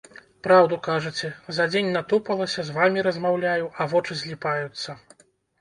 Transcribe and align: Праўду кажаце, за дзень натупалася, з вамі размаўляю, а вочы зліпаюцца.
Праўду 0.45 0.79
кажаце, 0.87 1.29
за 1.57 1.67
дзень 1.73 1.93
натупалася, 1.97 2.65
з 2.71 2.75
вамі 2.79 3.05
размаўляю, 3.09 3.71
а 3.79 3.91
вочы 3.93 4.21
зліпаюцца. 4.23 4.89